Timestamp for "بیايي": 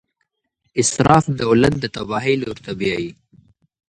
2.79-3.11